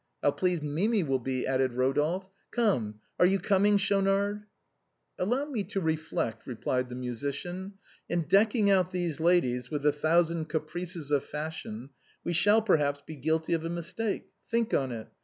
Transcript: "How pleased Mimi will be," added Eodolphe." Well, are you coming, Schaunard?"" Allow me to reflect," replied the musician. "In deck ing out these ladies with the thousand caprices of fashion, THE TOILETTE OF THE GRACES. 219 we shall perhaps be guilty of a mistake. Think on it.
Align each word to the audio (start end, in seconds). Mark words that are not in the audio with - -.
"How 0.23 0.31
pleased 0.31 0.63
Mimi 0.63 1.03
will 1.03 1.19
be," 1.19 1.45
added 1.45 1.73
Eodolphe." 1.73 2.27
Well, 2.57 2.95
are 3.19 3.25
you 3.27 3.37
coming, 3.37 3.77
Schaunard?"" 3.77 4.45
Allow 5.19 5.45
me 5.45 5.63
to 5.65 5.79
reflect," 5.79 6.47
replied 6.47 6.89
the 6.89 6.95
musician. 6.95 7.73
"In 8.09 8.23
deck 8.23 8.55
ing 8.55 8.71
out 8.71 8.89
these 8.89 9.19
ladies 9.19 9.69
with 9.69 9.83
the 9.83 9.91
thousand 9.91 10.45
caprices 10.49 11.11
of 11.11 11.23
fashion, 11.23 11.91
THE 12.23 12.33
TOILETTE 12.33 12.33
OF 12.33 12.33
THE 12.33 12.33
GRACES. 12.33 12.33
219 12.33 12.33
we 12.33 12.33
shall 12.33 12.61
perhaps 12.63 13.01
be 13.05 13.15
guilty 13.15 13.53
of 13.53 13.63
a 13.63 13.69
mistake. 13.69 14.23
Think 14.49 14.73
on 14.73 14.91
it. 14.91 15.07